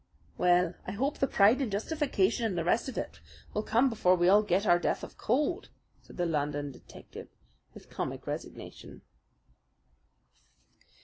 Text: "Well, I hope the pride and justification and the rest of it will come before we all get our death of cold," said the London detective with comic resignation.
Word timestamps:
"Well, 0.35 0.73
I 0.87 0.93
hope 0.93 1.19
the 1.19 1.27
pride 1.27 1.61
and 1.61 1.71
justification 1.71 2.43
and 2.47 2.57
the 2.57 2.63
rest 2.63 2.89
of 2.89 2.97
it 2.97 3.19
will 3.53 3.61
come 3.61 3.87
before 3.87 4.15
we 4.15 4.27
all 4.27 4.41
get 4.41 4.65
our 4.65 4.79
death 4.79 5.03
of 5.03 5.15
cold," 5.15 5.69
said 6.01 6.17
the 6.17 6.25
London 6.25 6.71
detective 6.71 7.27
with 7.75 7.91
comic 7.91 8.25
resignation. 8.25 9.03